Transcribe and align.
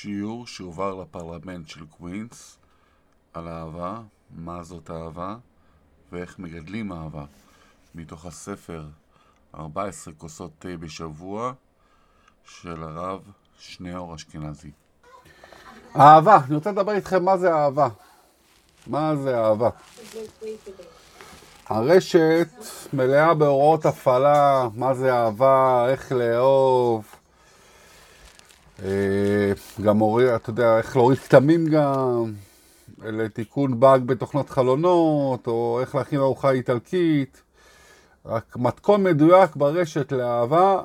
שיעור 0.00 0.46
שהועבר 0.46 0.94
לפרלמנט 0.94 1.68
של 1.68 1.86
קווינס 1.86 2.58
על 3.34 3.48
אהבה, 3.48 4.00
מה 4.30 4.62
זאת 4.62 4.90
אהבה 4.90 5.36
ואיך 6.12 6.38
מגדלים 6.38 6.92
אהבה, 6.92 7.24
מתוך 7.94 8.26
הספר 8.26 8.84
14 9.54 10.14
כוסות 10.18 10.50
תה 10.58 10.68
בשבוע 10.80 11.52
של 12.44 12.82
הרב 12.82 13.20
שניאור 13.58 14.14
אשכנזי. 14.14 14.70
אהבה, 15.96 16.38
אני 16.46 16.54
רוצה 16.54 16.70
לדבר 16.70 16.92
איתכם 16.92 17.24
מה 17.24 17.38
זה 17.38 17.54
אהבה. 17.54 17.88
מה 18.86 19.16
זה 19.16 19.38
אהבה? 19.38 19.70
הרשת 21.66 22.48
מלאה 22.92 23.34
בהוראות 23.34 23.86
הפעלה, 23.86 24.68
מה 24.74 24.94
זה 24.94 25.14
אהבה, 25.14 25.86
איך 25.88 26.12
לאהוב. 26.12 27.04
אה, 28.82 29.35
גם 29.80 29.98
הוריד, 29.98 30.28
אתה 30.28 30.50
יודע, 30.50 30.78
איך 30.78 30.96
להוריד 30.96 31.18
כתמים 31.18 31.66
גם, 31.66 32.32
לתיקון 32.98 33.80
באג 33.80 34.02
בתוכנת 34.02 34.50
חלונות, 34.50 35.46
או 35.46 35.80
איך 35.80 35.94
להכין 35.94 36.18
ארוחה 36.18 36.50
איטלקית. 36.50 37.42
רק 38.26 38.56
מתכון 38.56 39.02
מדויק 39.02 39.56
ברשת 39.56 40.12
לאהבה 40.12 40.82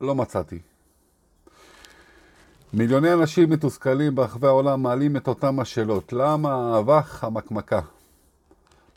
לא 0.00 0.14
מצאתי. 0.14 0.58
מיליוני 2.72 3.12
אנשים 3.12 3.50
מתוסכלים 3.50 4.14
ברחבי 4.14 4.46
העולם 4.46 4.82
מעלים 4.82 5.16
את 5.16 5.28
אותם 5.28 5.60
השאלות. 5.60 6.12
למה 6.12 6.74
אהבה 6.74 7.02
חמקמקה? 7.02 7.80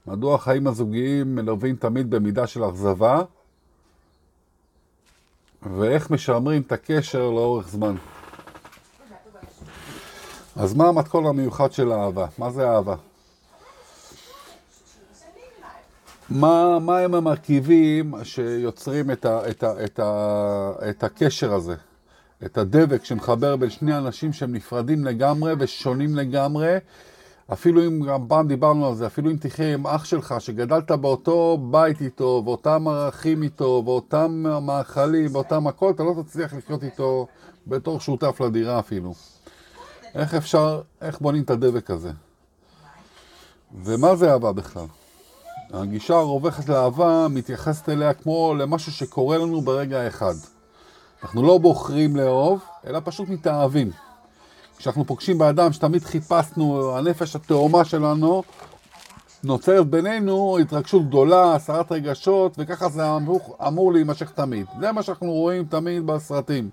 מדוע 0.08 0.36
החיים 0.36 0.68
הזוגיים 0.68 1.36
מלווים 1.36 1.76
תמיד 1.76 2.10
במידה 2.10 2.48
של 2.48 2.70
אכזבה? 2.70 3.22
ואיך 5.78 6.12
משמרים 6.12 6.62
את 6.62 6.72
הקשר 6.72 7.30
לאורך 7.30 7.70
זמן? 7.70 7.96
אז 10.60 10.74
מה 10.74 10.88
המתכון 10.88 11.26
המיוחד 11.26 11.72
של 11.72 11.92
אהבה? 11.92 12.26
מה 12.38 12.52
זה 12.52 12.70
אהבה? 12.70 12.96
מה, 16.30 16.80
מה 16.80 17.00
הם 17.00 17.16
המרכיבים 17.16 18.14
שיוצרים 18.24 19.12
את, 19.12 19.26
ה, 19.26 19.50
את, 19.50 19.64
ה, 19.64 19.84
את, 19.84 20.00
ה, 20.00 20.72
את 20.90 21.04
הקשר 21.04 21.54
הזה? 21.54 21.76
את 22.46 22.58
הדבק 22.58 23.06
שמחבר 23.06 23.56
בין 23.56 23.70
שני 23.70 23.98
אנשים 23.98 24.34
שהם 24.34 24.54
נפרדים 24.54 25.06
לגמרי 25.06 25.54
ושונים 25.60 26.16
לגמרי. 26.16 26.78
אפילו 27.54 27.86
אם, 27.86 28.06
גם 28.06 28.28
פעם 28.28 28.48
דיברנו 28.48 28.88
על 28.88 28.96
זה, 28.96 29.08
אפילו 29.08 29.32
אם 29.32 29.38
תחיה 29.38 29.74
עם 29.74 29.88
אח 29.88 30.06
שלך 30.06 30.36
שגדלת 30.40 30.92
באותו 30.92 31.58
בית 31.72 32.02
איתו, 32.02 32.42
ואותם 32.46 32.88
ערכים 32.88 33.44
איתו, 33.44 33.84
ואותם 33.86 34.44
מאכלים, 34.62 35.36
ואותם 35.36 35.68
הכל, 35.68 35.92
אתה 35.92 36.04
לא 36.04 36.24
תצליח 36.24 36.54
לחיות 36.54 36.84
איתו 36.84 37.28
בתור 37.68 38.00
שותף 38.00 38.42
לדירה 38.42 38.80
אפילו. 38.80 39.14
איך 40.16 40.34
אפשר, 40.34 40.82
איך 41.02 41.22
בונים 41.22 41.44
את 41.44 41.50
הדבק 41.50 41.92
הזה? 41.92 42.12
ומה 43.84 44.16
זה 44.16 44.32
אהבה 44.32 44.52
בכלל? 44.52 44.86
הגישה 45.74 46.16
הרווחת 46.16 46.70
לאהבה 46.70 47.28
מתייחסת 47.30 47.90
אליה 47.90 48.14
כמו 48.14 48.54
למשהו 48.58 48.92
שקורה 48.92 49.38
לנו 49.38 49.62
ברגע 49.62 50.08
אחד. 50.08 50.34
אנחנו 51.24 51.44
לא 51.44 51.58
בוחרים 51.58 52.16
לאהוב, 52.16 52.62
אלא 52.88 53.00
פשוט 53.04 53.30
מתאהבים. 53.30 53.92
כשאנחנו 54.78 55.06
פוגשים 55.06 55.38
באדם 55.38 55.74
שתמיד 55.74 56.04
חיפשנו, 56.04 56.98
הנפש 56.98 57.36
התאומה 57.36 57.86
שלנו, 57.86 58.44
נוצרת 59.44 59.88
בינינו 59.88 60.58
התרגשות 60.62 61.08
גדולה, 61.08 61.56
הסרת 61.56 61.92
רגשות, 61.92 62.56
וככה 62.58 62.90
זה 62.90 63.16
אמור, 63.16 63.56
אמור 63.68 63.94
להימשך 63.94 64.32
תמיד. 64.32 64.66
זה 64.80 64.92
מה 64.92 65.04
שאנחנו 65.04 65.32
רואים 65.32 65.66
תמיד 65.66 66.08
בסרטים. 66.08 66.70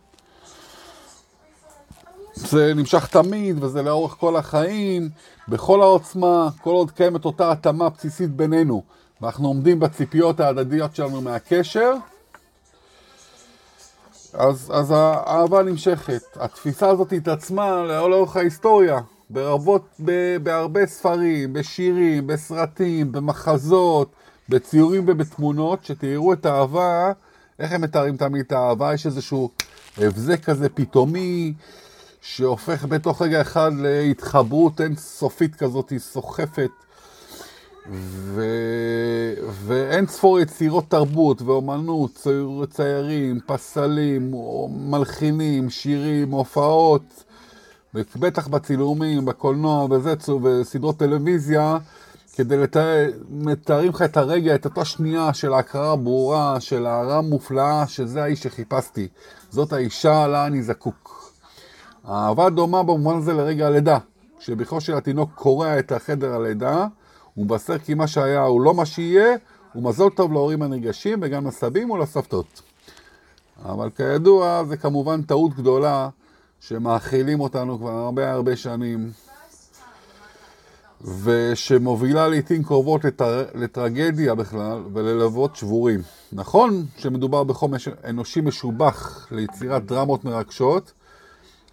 זה 2.37 2.75
נמשך 2.75 3.07
תמיד, 3.07 3.65
וזה 3.65 3.83
לאורך 3.83 4.13
כל 4.13 4.37
החיים, 4.37 5.09
בכל 5.49 5.83
העוצמה, 5.83 6.49
כל 6.63 6.71
עוד 6.71 6.91
קיימת 6.91 7.25
אותה 7.25 7.53
התאמה 7.53 7.89
בסיסית 7.89 8.31
בינינו, 8.31 8.83
ואנחנו 9.21 9.49
עומדים 9.49 9.81
בציפיות 9.81 10.41
ההדדיות 10.41 10.97
שלנו 10.97 11.21
מהקשר, 11.21 11.93
אז, 14.33 14.73
אז 14.75 14.91
האהבה 14.97 15.63
נמשכת. 15.63 16.23
התפיסה 16.37 16.89
הזאת 16.89 17.13
התעצמה 17.13 17.83
לאורך 17.83 18.37
ההיסטוריה, 18.37 19.01
ברבות, 19.31 19.83
ב, 20.05 20.37
בהרבה 20.43 20.87
ספרים, 20.87 21.53
בשירים, 21.53 22.27
בסרטים, 22.27 23.13
במחזות, 23.13 24.11
בציורים 24.49 25.05
ובתמונות, 25.07 25.85
שתראו 25.85 26.33
את 26.33 26.47
האהבה, 26.47 27.13
איך 27.59 27.73
הם 27.73 27.81
מתארים 27.81 28.17
תמיד 28.17 28.45
את 28.47 28.53
האהבה, 28.53 28.95
יש 28.95 29.07
איזשהו 29.07 29.51
הבזק 29.99 30.45
כזה 30.45 30.69
פתאומי, 30.69 31.53
שהופך 32.29 32.85
בתוך 32.85 33.23
רגע 33.23 33.41
אחד 33.41 33.71
להתחברות 33.75 34.81
אינסופית 34.81 35.55
כזאת, 35.55 35.93
סוחפת. 35.99 36.71
ו... 37.91 38.45
ואין 39.51 40.07
ספור 40.07 40.41
יצירות 40.41 40.85
תרבות 40.89 41.43
ואומנות, 41.43 42.15
צייר, 42.15 42.67
ציירים, 42.71 43.41
פסלים, 43.47 44.35
מלחינים, 44.71 45.71
שירים, 45.71 46.31
הופעות, 46.31 47.25
ובטח 47.95 48.47
בצילומים, 48.49 49.25
בקולנוע 49.25 49.85
וזה, 49.91 50.15
וסדרות 50.43 50.97
טלוויזיה, 50.97 51.79
כדי 52.35 52.57
לתאר, 52.57 53.11
מתארים 53.31 53.89
לך 53.89 54.03
את 54.03 54.17
הרגע, 54.17 54.55
את 54.55 54.65
אותה 54.65 54.85
שנייה 54.85 55.35
של 55.35 55.53
ההכרה 55.53 55.93
הברורה, 55.93 56.61
של 56.61 56.87
הערה 56.87 57.21
מופלאה, 57.21 57.87
שזה 57.87 58.23
האיש 58.23 58.43
שחיפשתי. 58.43 59.09
זאת 59.51 59.73
האישה 59.73 60.27
לה 60.27 60.47
אני 60.47 60.63
זקוק. 60.63 61.17
האהבה 62.07 62.51
דומה 62.51 62.83
במובן 62.83 63.17
הזה 63.17 63.33
לרגע 63.33 63.67
הלידה, 63.67 63.99
שבכלל 64.39 64.81
של 64.81 64.95
התינוק 64.95 65.31
קורע 65.35 65.79
את 65.79 65.93
החדר 65.93 66.35
הלידה, 66.35 66.87
הוא 67.35 67.45
מבשר 67.45 67.79
כי 67.79 67.95
מה 67.95 68.07
שהיה 68.07 68.43
הוא 68.43 68.61
לא 68.61 68.75
מה 68.75 68.87
שיהיה, 68.87 69.37
הוא 69.73 69.83
מזל 69.83 70.09
טוב 70.09 70.33
להורים 70.33 70.63
הנרגשים 70.63 71.19
וגם 71.23 71.47
לסבים 71.47 71.91
ולסבתות. 71.91 72.63
אבל 73.65 73.91
כידוע, 73.91 74.65
זה 74.65 74.77
כמובן 74.77 75.23
טעות 75.23 75.55
גדולה 75.55 76.09
שמאכילים 76.61 77.41
אותנו 77.41 77.79
כבר 77.79 77.91
הרבה 77.91 78.33
הרבה 78.33 78.57
שנים, 78.57 79.11
ושמובילה 81.23 82.29
לעיתים 82.29 82.65
קרובות 82.65 83.05
לטר... 83.05 83.45
לטרגדיה 83.55 84.35
בכלל 84.35 84.83
וללבות 84.93 85.57
שבורים. 85.57 86.01
נכון 86.33 86.87
שמדובר 86.97 87.45
בחומש 87.45 87.89
אנושי 88.05 88.41
משובח 88.41 89.29
ליצירת 89.31 89.85
דרמות 89.85 90.25
מרגשות, 90.25 90.93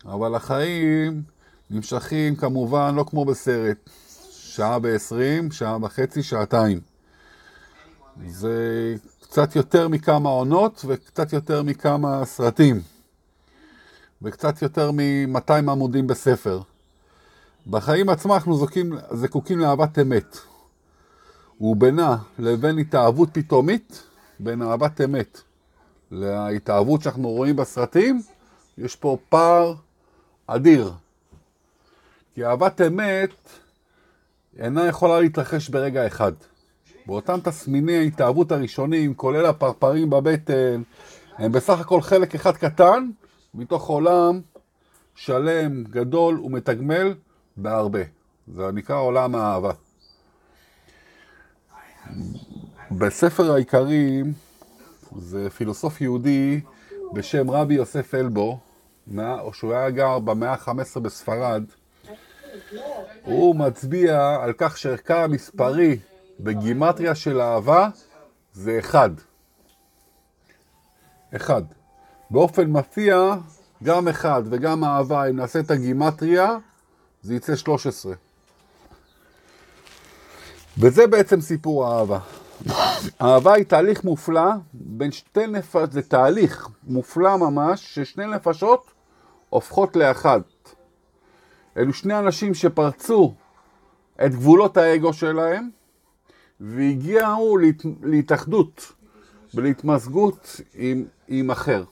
אבל 0.05 0.35
החיים 0.35 1.21
נמשכים 1.69 2.35
כמובן 2.35 2.95
לא 2.95 3.05
כמו 3.09 3.25
בסרט. 3.25 3.89
שעה 4.31 4.77
ועשרים, 4.83 5.51
שעה 5.51 5.77
וחצי, 5.81 6.23
שעתיים. 6.23 6.79
זה 8.27 8.95
קצת 9.21 9.55
יותר 9.55 9.87
מכמה 9.87 10.29
עונות 10.29 10.85
וקצת 10.87 11.33
יותר 11.33 11.63
מכמה 11.63 12.25
סרטים. 12.25 12.81
וקצת 14.21 14.61
יותר 14.61 14.91
מ-200 14.91 15.71
עמודים 15.71 16.07
בספר. 16.07 16.61
בחיים 17.67 18.09
עצמם 18.09 18.31
אנחנו 18.31 18.57
זוקים, 18.57 18.93
זקוקים 19.11 19.59
לאהבת 19.59 19.99
אמת. 19.99 20.37
ובינה 21.61 22.17
לבין 22.39 22.77
התאהבות 22.77 23.29
פתאומית, 23.31 24.03
בין 24.39 24.61
אהבת 24.61 25.01
אמת 25.01 25.41
להתאהבות 26.11 27.01
שאנחנו 27.01 27.29
רואים 27.29 27.55
בסרטים, 27.55 28.21
יש 28.77 28.95
פה 28.95 29.17
פער 29.29 29.73
אדיר. 30.47 30.93
כי 32.35 32.45
אהבת 32.45 32.81
אמת 32.81 33.49
אינה 34.59 34.87
יכולה 34.87 35.19
להתרחש 35.19 35.69
ברגע 35.69 36.07
אחד. 36.07 36.31
באותם 37.05 37.39
תסמיני 37.43 37.97
ההתאהבות 37.97 38.51
הראשונים, 38.51 39.13
כולל 39.13 39.45
הפרפרים 39.45 40.09
בבטן, 40.09 40.81
הם 41.37 41.51
בסך 41.51 41.79
הכל 41.79 42.01
חלק 42.01 42.35
אחד 42.35 42.57
קטן 42.57 43.09
מתוך 43.53 43.87
עולם 43.87 44.41
שלם, 45.15 45.83
גדול 45.83 46.39
ומתגמל 46.39 47.13
בהרבה. 47.57 47.99
זה 48.47 48.71
נקרא 48.71 48.95
עולם 48.95 49.35
האהבה. 49.35 49.71
בספר 52.91 53.51
העיקרים 53.53 54.33
זה 55.17 55.49
פילוסוף 55.49 56.01
יהודי 56.01 56.61
בשם 57.13 57.51
רבי 57.51 57.73
יוסף 57.73 58.15
אלבו, 58.15 58.59
שהוא 59.53 59.73
היה 59.73 59.89
גר 59.89 60.19
במאה 60.19 60.51
ה-15 60.51 60.99
בספרד, 60.99 61.63
הוא 63.21 63.55
מצביע 63.55 64.37
על 64.41 64.53
כך 64.57 64.77
שערכה 64.77 65.23
המספרי 65.23 65.99
בגימטריה 66.39 67.15
של 67.15 67.41
אהבה 67.41 67.89
זה 68.53 68.79
אחד. 68.79 69.09
אחד. 71.35 71.63
באופן 72.29 72.71
מפתיע, 72.71 73.35
גם 73.83 74.07
אחד 74.07 74.43
וגם 74.49 74.83
אהבה, 74.83 75.29
אם 75.29 75.35
נעשה 75.35 75.59
את 75.59 75.71
הגימטריה, 75.71 76.57
זה 77.21 77.35
יצא 77.35 77.55
13. 77.55 78.13
וזה 80.77 81.07
בעצם 81.07 81.41
סיפור 81.41 81.87
האהבה. 81.87 82.19
אהבה 83.21 83.53
היא 83.53 83.65
תהליך 83.65 84.03
מופלא 84.03 84.51
בין 84.73 85.11
שתי 85.11 85.47
נפשות, 85.47 85.91
זה 85.91 86.01
תהליך 86.01 86.67
מופלא 86.83 87.37
ממש, 87.37 87.95
ששני 87.95 88.27
נפשות 88.27 88.91
הופכות 89.49 89.95
לאחד. 89.95 90.41
אלו 91.77 91.93
שני 91.93 92.19
אנשים 92.19 92.53
שפרצו 92.53 93.33
את 94.25 94.31
גבולות 94.31 94.77
האגו 94.77 95.13
שלהם, 95.13 95.69
והגיעו 96.59 97.57
להת... 97.57 97.85
להתאחדות 98.03 98.91
ולהתמזגות 99.53 100.61
עם, 100.73 101.05
עם 101.27 101.51
אחר. 101.51 101.83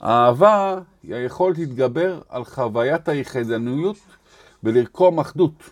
האהבה 0.00 0.78
היא 1.02 1.14
היכולת 1.14 1.58
להתגבר 1.58 2.20
על 2.28 2.44
חוויית 2.44 3.08
היחידניות 3.08 3.96
ולרקום 4.62 5.20
אחדות 5.20 5.70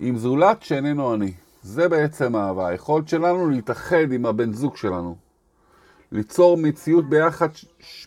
עם 0.00 0.18
זולת 0.18 0.62
שאיננו 0.62 1.14
אני. 1.14 1.32
זה 1.62 1.88
בעצם 1.88 2.36
אהבה, 2.36 2.68
היכולת 2.68 3.08
שלנו 3.08 3.50
להתאחד 3.50 4.12
עם 4.12 4.26
הבן 4.26 4.52
זוג 4.52 4.76
שלנו. 4.76 5.16
ליצור 6.12 6.56
מציאות 6.56 7.08
ביחד 7.08 7.48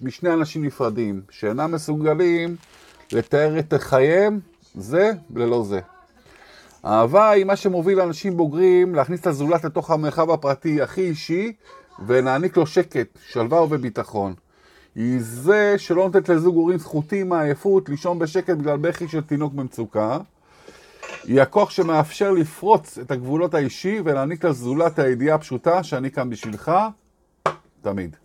משני 0.02 0.34
אנשים 0.34 0.66
נפרדים, 0.66 1.22
שאינם 1.30 1.72
מסוגלים 1.72 2.56
לתאר 3.12 3.60
את 3.60 3.74
חייהם 3.78 4.40
זה 4.76 5.12
ללא 5.36 5.64
זה. 5.64 5.80
אהבה 6.86 7.30
היא 7.30 7.46
מה 7.46 7.56
שמוביל 7.56 8.02
אנשים 8.02 8.38
בוגרים 8.38 8.96
להכניס 8.96 9.22
את 9.22 9.28
הזולת 9.28 9.64
לתוך 9.64 9.92
המרחב 9.92 10.30
הפרטי 10.30 10.82
הכי 10.82 11.02
אישי 11.02 11.54
ולהעניק 12.06 12.58
לו 12.58 12.68
שקט, 12.68 13.18
שלווה 13.28 13.62
וביטחון. 13.62 14.34
היא 14.96 15.20
זה 15.22 15.76
שלא 15.78 16.04
נותנת 16.04 16.30
לזוג 16.30 16.56
הורים 16.56 16.80
זכותים 16.80 17.30
מעייפות 17.30 17.90
לישון 17.90 18.20
בשקט 18.20 18.58
בגלל 18.58 18.78
בכי 18.78 19.08
של 19.08 19.22
תינוק 19.22 19.54
במצוקה. 19.54 20.18
היא 21.24 21.42
הכוח 21.42 21.70
שמאפשר 21.70 22.32
לפרוץ 22.32 22.98
את 22.98 23.12
הגבולות 23.12 23.54
האישי 23.54 24.00
ולהעניק 24.06 24.46
לזולת 24.46 25.00
הידיעה 25.00 25.36
הפשוטה 25.36 25.84
שאני 25.84 26.12
כאן 26.12 26.30
בשבילך, 26.30 26.72
תמיד. 27.82 28.16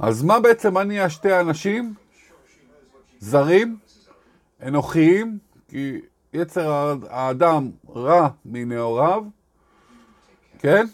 אז 0.00 0.22
מה 0.22 0.40
בעצם 0.40 0.74
מניע 0.74 1.10
שתי 1.10 1.40
אנשים? 1.40 1.94
זרים, 3.20 3.76
אנוכיים, 4.62 5.38
כי 5.68 6.00
יצר 6.32 6.96
האדם 7.10 7.70
רע 7.94 8.28
מנעוריו, 8.44 9.24
כן? 10.58 10.86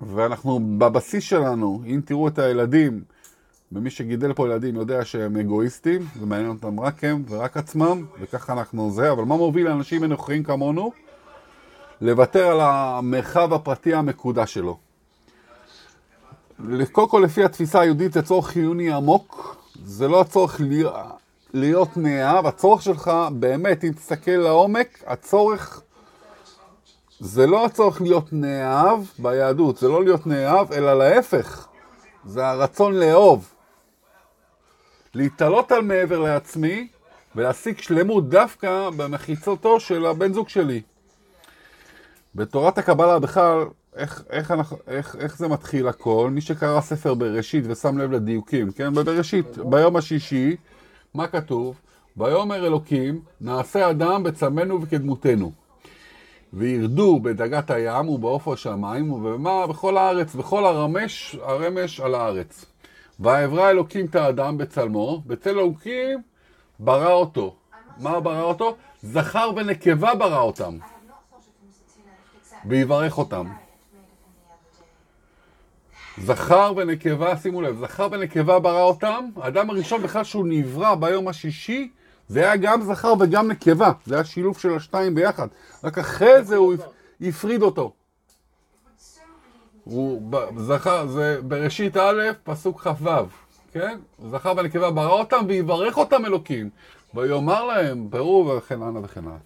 ואנחנו 0.00 0.60
בבסיס 0.78 1.24
שלנו, 1.24 1.82
אם 1.86 2.00
תראו 2.04 2.28
את 2.28 2.38
הילדים, 2.38 3.02
ומי 3.72 3.90
שגידל 3.90 4.32
פה 4.32 4.46
ילדים 4.46 4.76
יודע 4.76 5.04
שהם 5.04 5.36
אגואיסטים, 5.36 6.06
ומעניין 6.20 6.50
אותם 6.50 6.80
רק 6.80 7.04
הם 7.04 7.24
ורק 7.28 7.56
עצמם, 7.56 8.04
וככה 8.20 8.52
אנחנו 8.52 8.90
זה, 8.90 9.12
אבל 9.12 9.24
מה 9.24 9.36
מוביל 9.36 9.68
לאנשים 9.68 10.04
אנוכיים 10.04 10.42
כמונו? 10.42 10.92
לוותר 12.00 12.46
על 12.46 12.60
המרחב 12.60 13.52
הפרטי 13.52 13.94
המקודש 13.94 14.54
שלו. 14.54 14.78
קודם 16.92 17.08
כל, 17.08 17.22
לפי 17.24 17.44
התפיסה 17.44 17.80
היהודית, 17.80 18.12
זה 18.12 18.22
צורך 18.22 18.48
חיוני 18.48 18.92
עמוק, 18.92 19.56
זה 19.84 20.08
לא 20.08 20.20
הצורך 20.20 20.60
להיות 21.54 21.96
נאהב, 21.96 22.46
הצורך 22.46 22.82
שלך, 22.82 23.10
באמת, 23.32 23.84
אם 23.84 23.92
תסתכל 23.92 24.30
לעומק, 24.30 25.02
הצורך, 25.06 25.82
זה 27.20 27.46
לא 27.46 27.64
הצורך 27.66 28.00
להיות 28.00 28.32
נאהב 28.32 29.00
ביהדות, 29.18 29.76
זה 29.76 29.88
לא 29.88 30.04
להיות 30.04 30.26
נאהב, 30.26 30.72
אלא 30.72 30.98
להפך, 30.98 31.66
זה 32.24 32.48
הרצון 32.48 32.94
לאהוב. 32.94 33.57
להתעלות 35.14 35.72
על 35.72 35.82
מעבר 35.82 36.18
לעצמי 36.18 36.88
ולהשיג 37.36 37.78
שלמות 37.78 38.28
דווקא 38.28 38.90
במחיצותו 38.96 39.80
של 39.80 40.06
הבן 40.06 40.32
זוג 40.32 40.48
שלי. 40.48 40.82
בתורת 42.34 42.78
הקבלה 42.78 43.18
בכלל, 43.18 43.64
איך, 43.96 44.22
איך, 44.30 44.50
איך, 44.50 44.74
איך, 44.86 45.16
איך 45.16 45.38
זה 45.38 45.48
מתחיל 45.48 45.88
הכל? 45.88 46.30
מי 46.32 46.40
שקרא 46.40 46.80
ספר 46.80 47.14
בראשית 47.14 47.64
ושם 47.68 47.98
לב 47.98 48.12
לדיוקים, 48.12 48.72
כן? 48.72 48.94
בבראשית, 48.94 49.58
ביום 49.58 49.96
השישי, 49.96 50.56
מה 51.14 51.26
כתוב? 51.26 51.80
ויאמר 52.16 52.66
אלוקים, 52.66 53.20
נעשה 53.40 53.90
אדם 53.90 54.22
בצלמנו 54.22 54.82
וכדמותנו. 54.82 55.52
וירדו 56.52 57.20
בדגת 57.20 57.70
הים 57.70 58.08
ובעוף 58.08 58.48
השמיים 58.48 59.12
ובמה 59.12 59.66
בכל 59.66 59.96
הארץ, 59.96 60.34
בכל 60.34 60.64
הרמש, 60.64 61.36
הרמש 61.42 62.00
על 62.00 62.14
הארץ. 62.14 62.64
ויברא 63.20 63.70
אלוקים 63.70 64.06
את 64.06 64.14
האדם 64.14 64.58
בצלמו, 64.58 65.22
בצל 65.26 65.58
אלוקים 65.58 66.22
ברא 66.78 67.12
אותו. 67.12 67.56
מה 67.98 68.20
ברא 68.20 68.42
אותו? 68.42 68.76
זכר 69.02 69.50
ונקבה 69.56 70.14
ברא 70.14 70.40
אותם. 70.40 70.78
ויברך 72.64 73.18
אותם. 73.18 73.46
זכר 76.18 76.72
ונקבה, 76.76 77.36
שימו 77.36 77.62
לב, 77.62 77.80
זכר 77.80 78.08
ונקבה 78.12 78.58
ברא 78.58 78.82
אותם, 78.82 79.24
האדם 79.36 79.70
הראשון 79.70 80.02
בכלל 80.02 80.24
שהוא 80.24 80.46
נברא 80.48 80.94
ביום 80.94 81.28
השישי, 81.28 81.90
זה 82.28 82.40
היה 82.40 82.56
גם 82.56 82.82
זכר 82.82 83.14
וגם 83.20 83.48
נקבה, 83.50 83.92
זה 84.06 84.14
היה 84.14 84.24
שילוב 84.24 84.58
של 84.58 84.76
השתיים 84.76 85.14
ביחד, 85.14 85.48
רק 85.84 85.98
אחרי 85.98 86.44
זה 86.44 86.56
הוא 86.56 86.74
הפריד 87.20 87.62
אותו. 87.62 87.92
הוא 89.88 90.32
זכר, 90.56 91.06
זה 91.06 91.40
בראשית 91.48 91.96
א', 91.96 92.22
פסוק 92.44 92.80
כ"ו, 92.80 93.08
כן? 93.72 93.98
זכר 94.30 94.52
ונקבה 94.56 94.90
ברא 94.90 95.12
אותם 95.12 95.44
ויברך 95.48 95.96
אותם 95.96 96.24
אלוקים, 96.24 96.70
ויאמר 97.14 97.64
להם, 97.64 98.10
ברור 98.10 98.46
וכן 98.46 98.82
הלאה 98.82 99.00
וכן 99.04 99.24
הלאה. 99.24 99.38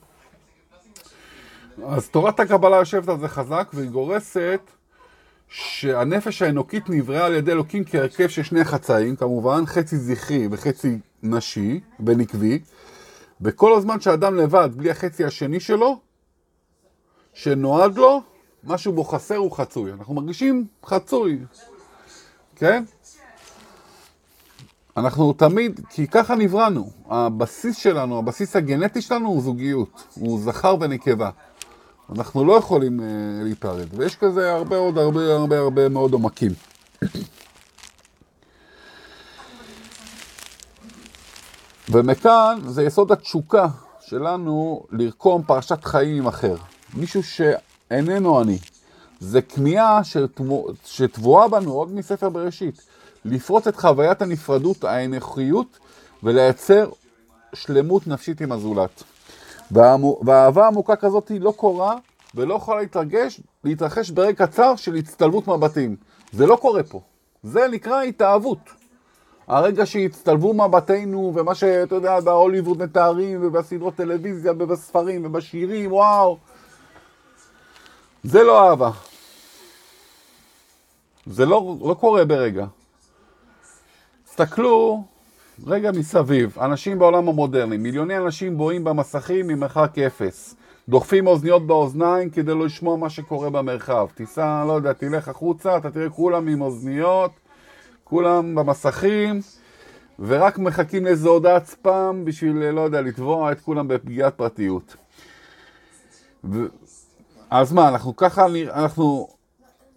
אז 1.96 2.08
תורת 2.08 2.40
הקבלה 2.40 2.76
יושבת 2.76 3.08
על 3.08 3.18
זה 3.18 3.28
חזק 3.28 3.70
והיא 3.74 3.90
גורסת 3.90 4.60
שהנפש 5.48 6.42
האנוקית 6.42 6.90
נבראה 6.90 7.26
על 7.26 7.34
ידי 7.34 7.52
אלוקים 7.52 7.84
כהרכב 7.84 8.28
של 8.28 8.42
שני 8.42 8.64
חצאים, 8.64 9.16
כמובן, 9.16 9.66
חצי 9.66 9.96
זכרי 9.96 10.48
וחצי 10.50 10.98
נשי 11.22 11.80
ונקבי, 12.06 12.58
וכל 13.40 13.74
הזמן 13.74 14.00
שאדם 14.00 14.36
לבד, 14.36 14.68
בלי 14.76 14.90
החצי 14.90 15.24
השני 15.24 15.60
שלו, 15.60 16.00
שנועד 17.34 17.96
לו, 17.96 18.22
משהו 18.64 18.92
בו 18.92 19.04
חסר 19.04 19.36
הוא 19.36 19.52
חצוי. 19.52 19.92
אנחנו 19.92 20.14
מרגישים 20.14 20.66
חצוי, 20.86 21.38
כן? 22.56 22.84
אנחנו 24.96 25.32
תמיד, 25.32 25.80
כי 25.90 26.06
ככה 26.06 26.34
נבראנו. 26.34 26.90
הבסיס 27.06 27.76
שלנו, 27.76 28.18
הבסיס 28.18 28.56
הגנטי 28.56 29.02
שלנו 29.02 29.28
הוא 29.28 29.42
זוגיות, 29.42 30.02
הוא 30.14 30.40
זכר 30.40 30.76
ונקבה. 30.80 31.30
אנחנו 32.16 32.44
לא 32.44 32.52
יכולים 32.52 33.00
uh, 33.00 33.02
להיפרד, 33.44 33.86
ויש 33.94 34.16
כזה 34.16 34.52
הרבה 34.52 34.76
עוד 34.76 34.98
הרבה 34.98 35.34
הרבה 35.34 35.58
הרבה 35.58 35.88
מאוד 35.88 36.12
עומקים. 36.12 36.52
ומכאן 41.88 42.58
זה 42.66 42.82
יסוד 42.82 43.12
התשוקה 43.12 43.66
שלנו 44.00 44.82
לרקום 44.90 45.42
פרשת 45.42 45.84
חיים 45.84 46.16
עם 46.16 46.26
אחר. 46.26 46.56
מישהו 46.94 47.22
שאיננו 47.92 48.42
אני. 48.42 48.58
זה 49.20 49.42
כמיהה 49.42 50.00
שטבועה 50.84 51.48
בנו 51.48 51.72
עוד 51.72 51.94
מספר 51.94 52.28
בראשית. 52.28 52.82
לפרוץ 53.24 53.66
את 53.66 53.76
חוויית 53.76 54.22
הנפרדות, 54.22 54.84
האנוכיות, 54.84 55.78
ולייצר 56.22 56.90
שלמות 57.54 58.06
נפשית 58.06 58.40
עם 58.40 58.52
הזולת. 58.52 59.02
והאהבה 59.70 60.66
עמוקה 60.66 60.96
כזאת 60.96 61.28
היא 61.28 61.40
לא 61.40 61.52
קורה 61.56 61.96
ולא 62.34 62.54
יכולה 62.54 62.80
להתרגש, 62.80 63.40
להתרחש 63.64 64.10
ברגע 64.10 64.46
קצר 64.46 64.76
של 64.76 64.94
הצטלבות 64.94 65.48
מבטים. 65.48 65.96
זה 66.32 66.46
לא 66.46 66.56
קורה 66.56 66.82
פה. 66.82 67.00
זה 67.42 67.68
נקרא 67.72 68.02
התאהבות. 68.02 68.58
הרגע 69.46 69.86
שהצטלבו 69.86 70.54
מבטינו, 70.54 71.32
ומה 71.34 71.54
שאתה 71.54 71.94
יודע, 71.94 72.20
בהוליווד 72.20 72.82
מתארים, 72.82 73.38
ובסדרות 73.42 73.94
טלוויזיה, 73.94 74.52
ובספרים, 74.52 75.26
ובשירים, 75.26 75.92
וואו. 75.92 76.38
זה 78.24 78.42
לא 78.42 78.68
אהבה. 78.68 78.90
זה 81.26 81.46
לא, 81.46 81.76
לא 81.80 81.94
קורה 81.94 82.24
ברגע. 82.24 82.66
תסתכלו 84.24 85.04
רגע 85.66 85.90
מסביב, 85.92 86.58
אנשים 86.58 86.98
בעולם 86.98 87.28
המודרני, 87.28 87.76
מיליוני 87.76 88.18
אנשים 88.18 88.56
בואים 88.56 88.84
במסכים 88.84 89.46
ממרחק 89.46 89.98
אפס. 89.98 90.56
דוחפים 90.88 91.26
אוזניות 91.26 91.66
באוזניים 91.66 92.30
כדי 92.30 92.54
לא 92.54 92.64
לשמוע 92.64 92.96
מה 92.96 93.10
שקורה 93.10 93.50
במרחב. 93.50 94.06
תיסע, 94.14 94.64
לא 94.66 94.72
יודע, 94.72 94.92
תלך 94.92 95.28
החוצה, 95.28 95.76
אתה 95.76 95.90
תראה 95.90 96.10
כולם 96.10 96.48
עם 96.48 96.60
אוזניות, 96.60 97.30
כולם 98.04 98.54
במסכים, 98.54 99.40
ורק 100.18 100.58
מחכים 100.58 101.04
לאיזו 101.04 101.30
הודעת 101.30 101.66
ספאם 101.66 102.24
בשביל, 102.24 102.70
לא 102.70 102.80
יודע, 102.80 103.00
לתבוע 103.00 103.52
את 103.52 103.60
כולם 103.60 103.88
בפגיעת 103.88 104.34
פרטיות. 104.34 104.96
ו... 106.44 106.66
אז 107.52 107.72
מה, 107.72 107.88
אנחנו 107.88 108.16
ככה, 108.16 108.46
אנחנו 108.70 109.28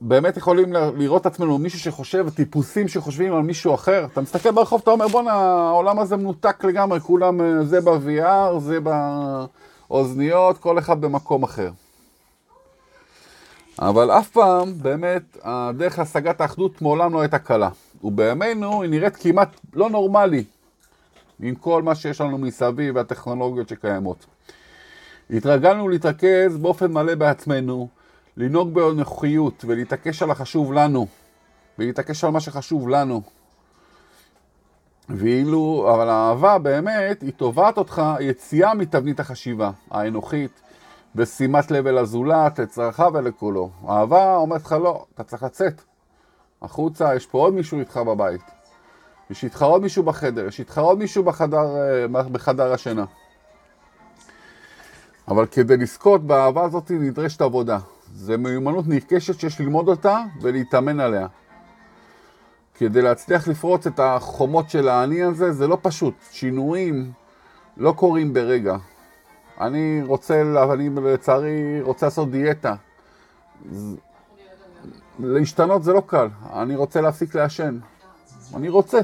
באמת 0.02 0.38
יכולים 0.38 0.74
לראות 0.74 1.22
את 1.22 1.26
עצמנו 1.26 1.58
מישהו 1.58 1.80
שחושב, 1.80 2.30
טיפוסים 2.30 2.88
שחושבים 2.88 3.34
על 3.34 3.42
מישהו 3.42 3.74
אחר. 3.74 4.06
אתה 4.06 4.22
מסתכל 4.22 4.52
ברחוב, 4.52 4.82
אתה 4.84 4.92
אומר, 4.92 5.08
בואנה, 5.08 5.34
העולם 5.34 6.00
הזה 6.00 6.18
מנותק 6.18 6.64
לגמרי, 6.64 7.00
כולם, 7.00 7.42
אה, 7.42 7.64
זה 7.64 7.82
ב-VR, 7.82 8.60
זה 8.60 8.80
באוזניות, 9.90 10.58
כל 10.58 10.80
אחד 10.80 11.02
במקום 11.02 11.44
אחר. 11.44 11.70
אבל 13.80 14.12
אף 14.12 14.30
פעם, 14.30 14.74
באמת, 14.82 15.38
הדרך 15.44 16.00
להשגת 16.00 16.42
האחדות 16.42 16.82
מעולם 16.82 17.14
לא 17.14 17.22
הייתה 17.22 17.40
קלה. 17.40 17.70
ובימינו 18.04 18.82
היא 18.82 18.92
נראית 18.92 19.16
כמעט 19.16 19.60
לא 19.74 19.90
נורמלי. 19.90 20.44
עם 21.40 21.56
כל 21.56 21.84
מה 21.84 21.96
שיש 21.96 22.22
לנו 22.22 22.38
מסביב 22.38 22.96
והטכנולוגיות 22.96 23.70
שקיימות. 23.70 24.26
התרגלנו 25.30 25.90
להתרכז 25.90 26.58
באופן 26.58 26.92
מלא 26.94 27.16
בעצמנו, 27.16 27.88
לנהוג 28.38 28.74
בנוחיות 28.74 29.66
ולהתעקש 29.68 30.24
על 30.24 30.32
החשוב 30.32 30.74
לנו, 30.74 31.08
ולהתעקש 31.80 32.24
על 32.24 32.32
מה 32.32 32.40
שחשוב 32.40 32.90
לנו. 32.90 33.22
ואילו, 35.10 35.92
אבל 35.94 36.10
האהבה 36.10 36.58
באמת, 36.58 37.22
היא 37.22 37.32
תובעת 37.38 37.78
אותך 37.78 38.02
יציאה 38.20 38.74
מתבנית 38.74 39.20
החשיבה 39.20 39.72
האנוכית, 39.92 40.62
בשימת 41.16 41.72
לב 41.72 41.88
אל 41.88 41.98
הזולת, 41.98 42.60
לצרכיו 42.60 43.12
ולכולו. 43.14 43.70
אהבה 43.90 44.36
אומרת 44.36 44.62
לך 44.62 44.72
לא, 44.72 45.06
אתה 45.14 45.24
צריך 45.24 45.44
לצאת. 45.44 45.82
החוצה, 46.62 47.16
יש 47.16 47.26
פה 47.26 47.38
עוד 47.38 47.54
מישהו 47.54 47.80
איתך 47.80 47.98
בבית. 47.98 48.42
יש 49.30 49.44
איתך 49.44 49.62
עוד 49.62 49.82
מישהו 49.82 50.04
בחדר, 50.04 50.48
יש 50.48 50.60
איתך 50.60 50.78
עוד 50.78 50.98
מישהו 50.98 51.24
בחדר, 51.24 51.78
אה, 51.78 52.08
בחדר 52.08 52.74
השינה. 52.74 53.06
אבל 55.28 55.46
כדי 55.46 55.78
לזכות 55.78 56.28
באהבה 56.28 56.64
הזאת 56.64 56.92
נדרשת 56.92 57.42
עבודה. 57.42 57.80
זו 58.14 58.38
מיומנות 58.38 58.88
נרכשת 58.88 59.40
שיש 59.40 59.62
ללמוד 59.62 59.88
אותה 59.88 60.20
ולהתאמן 60.42 61.00
עליה. 61.00 61.28
כדי 62.76 63.02
להצליח 63.02 63.48
לפרוץ 63.48 63.88
את 63.88 64.00
החומות 64.00 64.70
של 64.70 64.90
האני 64.90 65.24
הזה, 65.24 65.52
זה 65.52 65.68
לא 65.68 65.78
פשוט. 65.82 66.14
שינויים 66.32 67.12
לא 67.78 67.92
קורים 67.92 68.34
ברגע. 68.34 68.76
אני 69.62 70.02
רוצה, 70.06 70.42
אני 70.74 70.90
לצערי 70.90 71.82
רוצה 71.82 72.06
לעשות 72.06 72.32
דיאטה. 72.32 72.76
להשתנות 75.20 75.84
זה 75.84 75.94
לא 75.94 76.02
קל. 76.08 76.28
אני 76.54 76.76
רוצה 76.76 77.02
להפסיק 77.02 77.36
לעשן. 77.36 77.80
אני 78.56 78.70
רוצה, 78.70 79.00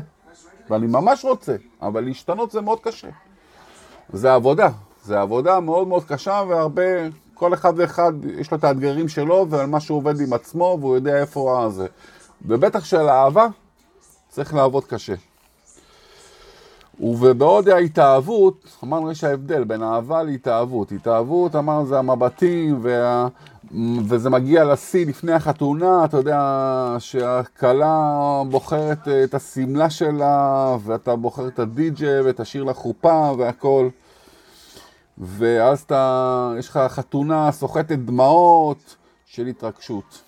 ואני 0.69 0.87
ממש 0.87 1.25
רוצה, 1.25 1.55
אבל 1.81 2.03
להשתנות 2.03 2.51
זה 2.51 2.61
מאוד 2.61 2.79
קשה. 2.79 3.09
זה 4.13 4.33
עבודה. 4.33 4.69
זה 5.03 5.21
עבודה 5.21 5.59
מאוד 5.59 5.87
מאוד 5.87 6.03
קשה 6.03 6.43
והרבה, 6.49 6.83
כל 7.33 7.53
אחד 7.53 7.73
ואחד 7.75 8.13
יש 8.37 8.51
לו 8.51 8.57
את 8.57 8.63
האתגרים 8.63 9.07
שלו 9.07 9.47
ועל 9.49 9.65
מה 9.65 9.79
שהוא 9.79 9.97
עובד 9.97 10.21
עם 10.21 10.33
עצמו 10.33 10.77
והוא 10.81 10.95
יודע 10.95 11.21
איפה 11.21 11.69
זה. 11.71 11.87
ובטח 12.45 12.85
של 12.85 13.09
אהבה 13.09 13.47
צריך 14.29 14.53
לעבוד 14.53 14.85
קשה. 14.85 15.13
ובעוד 16.99 17.69
ההתאהבות, 17.69 18.77
אמרנו 18.83 19.11
יש 19.11 19.23
ההבדל 19.23 19.63
בין 19.63 19.83
אהבה 19.83 20.23
להתאהבות. 20.23 20.91
התאהבות, 20.91 21.55
אמרנו 21.55 21.85
זה 21.85 21.99
המבטים 21.99 22.79
וה... 22.81 23.27
וזה 24.07 24.29
מגיע 24.29 24.63
לשיא 24.63 25.05
לפני 25.05 25.31
החתונה, 25.31 26.05
אתה 26.05 26.17
יודע 26.17 26.95
שהכלה 26.99 28.41
בוחרת 28.49 29.07
את 29.23 29.33
השמלה 29.33 29.89
שלה 29.89 30.75
ואתה 30.83 31.15
בוחר 31.15 31.47
את 31.47 31.59
הדי-ג'יי 31.59 32.21
ואת 32.21 32.39
השיר 32.39 32.63
לחופה 32.63 33.31
והכל. 33.37 33.89
ואז 35.17 35.79
אתה, 35.81 36.53
יש 36.59 36.69
לך 36.69 36.79
חתונה 36.87 37.51
סוחטת 37.51 37.99
דמעות 37.99 38.95
של 39.25 39.47
התרגשות. 39.47 40.21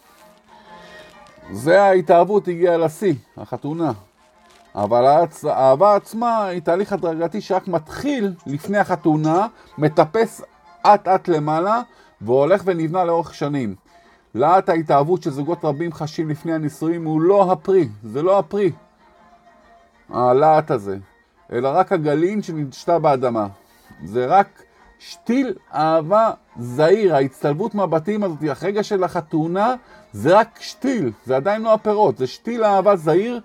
זה 1.51 1.83
ההתאהבות 1.83 2.47
הגיעה 2.47 2.77
לשיא, 2.77 3.13
החתונה. 3.37 3.91
אבל 4.75 5.25
האהבה 5.43 5.95
עצמה 5.95 6.45
היא 6.45 6.61
תהליך 6.61 6.93
הדרגתי 6.93 7.41
שרק 7.41 7.67
מתחיל 7.67 8.33
לפני 8.47 8.77
החתונה, 8.77 9.47
מטפס 9.77 10.41
אט 10.87 11.07
אט 11.07 11.27
למעלה 11.27 11.81
והולך 12.21 12.61
ונבנה 12.65 13.03
לאורך 13.03 13.33
שנים. 13.33 13.75
להט 14.35 14.69
ההתאהבות 14.69 15.23
שזוגות 15.23 15.65
רבים 15.65 15.93
חשים 15.93 16.29
לפני 16.29 16.53
הנישואים 16.53 17.05
הוא 17.05 17.21
לא 17.21 17.51
הפרי, 17.51 17.89
זה 18.03 18.21
לא 18.21 18.39
הפרי, 18.39 18.71
הלהט 20.09 20.71
הזה, 20.71 20.97
אלא 21.51 21.69
רק 21.73 21.91
הגלין 21.91 22.41
שנשתה 22.41 22.99
באדמה. 22.99 23.47
זה 24.03 24.25
רק 24.25 24.63
שתיל 25.09 25.53
אהבה 25.73 26.31
זהיר, 26.59 27.15
ההצטלבות 27.15 27.75
מבטים 27.75 28.23
הזאת, 28.23 28.37
הרגע 28.61 28.83
של 28.83 29.03
החתונה, 29.03 29.75
זה 30.13 30.37
רק 30.39 30.59
שתיל, 30.61 31.11
זה 31.25 31.35
עדיין 31.35 31.61
לא 31.61 31.73
הפירות, 31.73 32.17
זה 32.17 32.27
שתיל 32.27 32.63
אהבה 32.63 32.95
זהיר, 32.95 33.41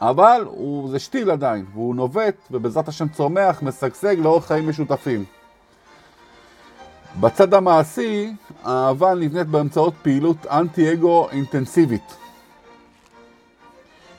אבל 0.00 0.42
הוא, 0.46 0.90
זה 0.90 0.98
שתיל 0.98 1.30
עדיין, 1.30 1.64
והוא 1.72 1.94
נובט, 1.94 2.34
ובעזרת 2.50 2.88
השם 2.88 3.08
צומח, 3.08 3.62
משגשג 3.62 4.16
לאורך 4.18 4.46
חיים 4.46 4.68
משותפים. 4.68 5.24
בצד 7.20 7.54
המעשי, 7.54 8.34
האהבה 8.64 9.14
נבנית 9.14 9.46
באמצעות 9.46 9.94
פעילות 10.02 10.46
אנטי-אגו 10.46 11.28
אינטנסיבית. 11.30 12.16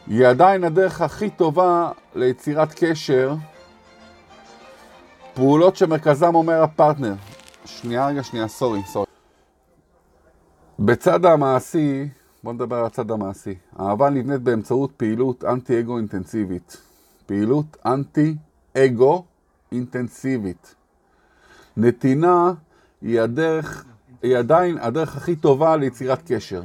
היא 0.08 0.28
עדיין 0.28 0.64
הדרך 0.64 1.02
הכי 1.02 1.30
טובה 1.30 1.92
ליצירת 2.16 2.74
קשר 2.76 3.34
פעולות 5.40 5.76
שמרכזם 5.76 6.36
אומר 6.36 6.64
הפרטנר. 6.64 7.14
שנייה, 7.66 8.08
רגע, 8.08 8.24
שנייה, 8.24 8.48
סורי, 8.48 8.82
סורי. 8.86 9.06
בצד 10.80 11.26
המעשי, 11.26 12.10
בוא 12.44 12.54
נדבר 12.54 12.76
על 12.76 12.86
הצד 12.86 13.12
המעשי. 13.12 13.56
אהבה 13.80 14.10
נבנית 14.10 14.42
באמצעות 14.42 14.92
פעילות 14.98 15.44
אנטי-אגו 15.44 15.98
אינטנסיבית. 15.98 16.78
פעילות 17.26 17.78
אנטי-אגו 17.86 19.26
אינטנסיבית. 19.72 20.76
נתינה 21.78 22.54
היא 23.02 23.22
הדרך, 23.22 23.86
היא 24.24 24.38
עדיין 24.38 24.78
הדרך 24.78 25.18
הכי 25.18 25.36
טובה 25.36 25.76
ליצירת 25.76 26.32
קשר. 26.32 26.62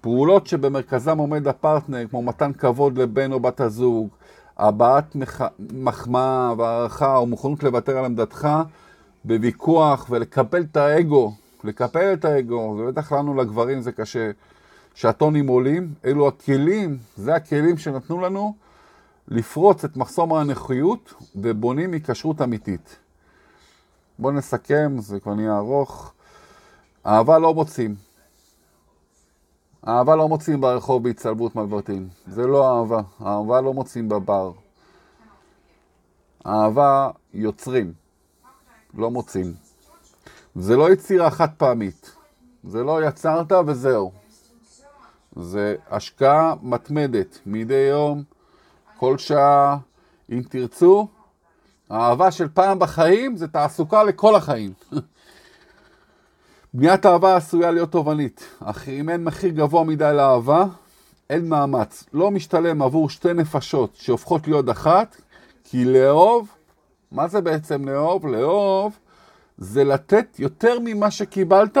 פעולות 0.00 0.46
שבמרכזם 0.46 1.18
עומד 1.18 1.48
הפרטנר, 1.48 2.08
כמו 2.10 2.22
מתן 2.22 2.52
כבוד 2.52 2.98
לבן 2.98 3.32
או 3.32 3.40
בת 3.40 3.60
הזוג, 3.60 4.08
הבעת 4.58 5.14
מח... 5.14 5.40
מחמאה 5.72 6.54
והערכה 6.58 7.16
או 7.16 7.26
מוכנות 7.26 7.62
לוותר 7.62 7.98
על 7.98 8.04
עמדתך 8.04 8.48
בוויכוח 9.24 10.06
ולקבל 10.10 10.62
את 10.62 10.76
האגו, 10.76 11.32
לקפל 11.64 12.12
את 12.12 12.24
האגו, 12.24 12.76
ובטח 12.78 13.12
לנו 13.12 13.34
לגברים 13.34 13.80
זה 13.80 13.92
קשה, 13.92 14.30
שהטונים 14.94 15.46
עולים, 15.46 15.94
אלו 16.04 16.28
הכלים, 16.28 16.98
זה 17.16 17.34
הכלים 17.34 17.78
שנתנו 17.78 18.20
לנו 18.20 18.54
לפרוץ 19.28 19.84
את 19.84 19.96
מחסום 19.96 20.34
הנוחיות 20.34 21.14
ובונים 21.36 21.92
היקשרות 21.92 22.42
אמיתית. 22.42 22.96
בואו 24.18 24.32
נסכם, 24.32 24.96
זה 24.98 25.20
כבר 25.20 25.34
נהיה 25.34 25.56
ארוך. 25.56 26.12
אהבה 27.06 27.38
לא 27.38 27.54
מוצאים. 27.54 28.05
אהבה 29.88 30.16
לא 30.16 30.28
מוצאים 30.28 30.60
ברחוב 30.60 31.02
בהצטלבות 31.04 31.56
מלברטין. 31.56 32.08
זה 32.26 32.46
לא 32.46 32.78
אהבה. 32.78 33.00
אהבה 33.26 33.60
לא 33.60 33.74
מוצאים 33.74 34.08
בבר. 34.08 34.52
אהבה 36.46 37.10
יוצרים. 37.34 37.92
לא 38.94 39.10
מוצאים. 39.10 39.54
זה 40.54 40.76
לא 40.76 40.92
יצירה 40.92 41.30
חד 41.30 41.48
פעמית. 41.56 42.10
זה 42.64 42.82
לא 42.82 43.06
יצרת 43.08 43.52
וזהו. 43.66 44.12
זה 45.36 45.76
השקעה 45.90 46.54
מתמדת, 46.62 47.38
מדי 47.46 47.88
יום, 47.90 48.22
כל 48.98 49.18
שעה, 49.18 49.78
אם 50.32 50.42
תרצו. 50.48 51.08
האהבה 51.90 52.30
של 52.30 52.48
פעם 52.48 52.78
בחיים 52.78 53.36
זה 53.36 53.48
תעסוקה 53.48 54.04
לכל 54.04 54.34
החיים. 54.34 54.72
בניית 56.78 57.06
אהבה 57.06 57.36
עשויה 57.36 57.70
להיות 57.70 57.92
תובענית, 57.92 58.44
אך 58.60 58.88
אם 58.88 59.08
אין 59.08 59.24
מחיר 59.24 59.50
גבוה 59.50 59.84
מדי 59.84 60.10
לאהבה, 60.14 60.64
אין 61.30 61.48
מאמץ. 61.48 62.04
לא 62.12 62.30
משתלם 62.30 62.82
עבור 62.82 63.10
שתי 63.10 63.32
נפשות 63.32 63.94
שהופכות 63.94 64.48
להיות 64.48 64.70
אחת, 64.70 65.16
כי 65.64 65.84
לאהוב, 65.84 66.48
מה 67.12 67.28
זה 67.28 67.40
בעצם 67.40 67.88
לאהוב? 67.88 68.26
לאהוב 68.26 68.98
זה 69.58 69.84
לתת 69.84 70.38
יותר 70.38 70.78
ממה 70.84 71.10
שקיבלת, 71.10 71.78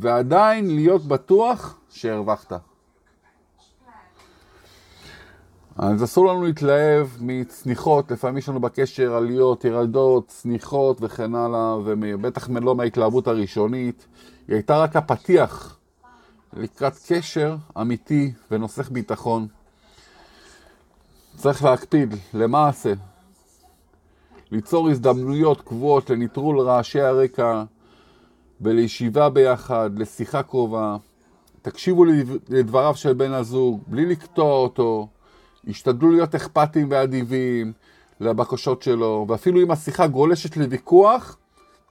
ועדיין 0.00 0.74
להיות 0.74 1.02
בטוח 1.04 1.78
שהרווחת. 1.90 2.52
אז 5.76 6.04
אסור 6.04 6.26
לנו 6.26 6.42
להתלהב 6.42 7.08
מצניחות, 7.20 8.10
לפעמים 8.10 8.38
יש 8.38 8.48
לנו 8.48 8.60
בקשר 8.60 9.14
עליות, 9.14 9.64
ירדות, 9.64 10.28
צניחות 10.28 10.98
וכן 11.00 11.34
הלאה, 11.34 11.76
ובטח 11.84 12.48
לא 12.50 12.74
מההתלהבות 12.74 13.26
הראשונית. 13.26 14.06
היא 14.48 14.54
הייתה 14.56 14.78
רק 14.78 14.96
הפתיח 14.96 15.78
לקראת 16.52 16.92
קשר 17.08 17.56
אמיתי 17.80 18.32
ונוסך 18.50 18.90
ביטחון. 18.90 19.46
צריך 21.36 21.64
להקפיד, 21.64 22.14
למעשה, 22.34 22.92
ליצור 24.50 24.90
הזדמנויות 24.90 25.60
קבועות 25.60 26.10
לניטרול 26.10 26.60
רעשי 26.60 27.00
הרקע 27.00 27.64
ולישיבה 28.60 29.28
ביחד, 29.28 29.90
לשיחה 29.96 30.42
קרובה. 30.42 30.96
תקשיבו 31.62 32.04
לדבריו 32.48 32.96
של 32.96 33.12
בן 33.12 33.32
הזוג, 33.32 33.82
בלי 33.86 34.06
לקטוע 34.06 34.52
אותו. 34.52 35.08
השתדלו 35.68 36.10
להיות 36.10 36.34
אכפתיים 36.34 36.88
ואדיבים 36.90 37.72
לבקשות 38.20 38.82
שלו, 38.82 39.26
ואפילו 39.28 39.62
אם 39.62 39.70
השיחה 39.70 40.06
גולשת 40.06 40.56
לוויכוח, 40.56 41.36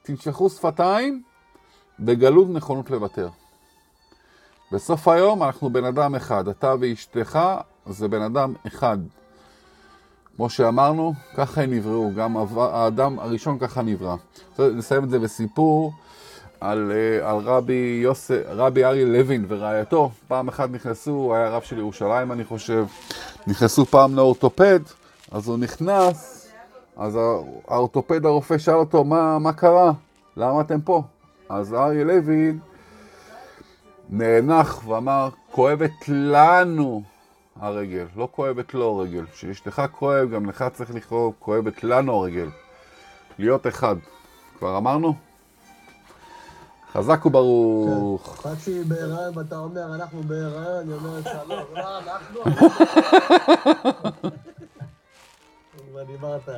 תנשכו 0.02 0.50
שפתיים 0.50 1.22
בגלות 2.00 2.48
נכונות 2.50 2.90
לוותר. 2.90 3.30
בסוף 4.72 5.08
היום 5.08 5.44
אנחנו 5.44 5.70
בן 5.70 5.86
אדם 5.86 6.16
אחד, 6.16 6.48
אתה 6.48 6.74
ואשתך 6.80 7.40
זה 7.86 8.08
בן 8.08 8.22
אדם 8.22 8.54
אחד. 8.68 8.98
כמו 10.36 10.50
שאמרנו, 10.50 11.14
ככה 11.36 11.62
הם 11.62 11.74
נבראו, 11.74 12.12
גם 12.16 12.38
האדם 12.58 13.20
הראשון 13.20 13.60
ככה 13.60 13.82
נברא. 13.82 14.16
נסיים 14.60 15.04
את 15.04 15.10
זה 15.10 15.20
בסיפור 15.20 15.94
על, 16.62 16.92
אה, 16.92 17.30
על 17.30 17.38
רבי, 17.38 18.00
יוסף, 18.04 18.42
רבי 18.48 18.86
אריה 18.86 19.06
לוין 19.06 19.46
ורעייתו. 19.48 20.12
פעם 20.28 20.48
אחת 20.48 20.70
נכנסו, 20.70 21.36
היה 21.36 21.50
רב 21.50 21.62
של 21.62 21.78
ירושלים 21.78 22.32
אני 22.32 22.44
חושב, 22.44 22.86
נכנסו 23.48 23.86
פעם 23.86 24.16
לאורתופד, 24.16 24.80
אז 25.32 25.48
הוא 25.48 25.58
נכנס, 25.58 26.48
אז 26.98 27.18
האורתופד 27.68 28.26
הרופא 28.26 28.58
שאל 28.58 28.76
אותו, 28.76 29.04
מה, 29.04 29.40
מה 29.40 29.54
קרה? 29.54 29.92
למה 30.38 30.62
אתם 30.62 30.82
פה? 30.82 31.04
אז 31.50 31.74
אריה 31.74 32.04
לוין 32.04 32.60
נאנח 34.10 34.88
ואמר, 34.88 35.30
כואבת 35.52 36.08
לנו 36.08 37.04
הרגל, 37.60 38.06
לא 38.16 38.28
כואבת 38.32 38.74
לו 38.74 38.86
הרגל. 38.86 39.26
כשאשתך 39.34 39.82
כואב, 39.92 40.30
גם 40.30 40.46
לך 40.46 40.66
צריך 40.74 40.96
לכאוב, 40.96 41.34
כואבת 41.40 41.84
לנו 41.84 42.14
הרגל. 42.14 42.50
להיות 43.40 43.68
אחד. 43.68 43.96
כבר 44.60 44.78
אמרנו? 44.78 45.31
חזק 46.94 47.26
וברוך. 47.26 48.42
כן. 48.44 48.50
שהיא 48.64 48.84
בהיריון 48.88 49.38
ואתה 49.38 49.58
אומר, 49.58 49.96
אנחנו 49.96 50.24
בהיריון, 50.24 50.78
אני 50.80 50.94
אומר 50.94 51.20
לך, 51.20 51.30
לא, 51.48 51.56
לא, 51.76 51.98
אנחנו... 51.98 52.42
כבר 55.92 56.04
דיברת. 56.04 56.42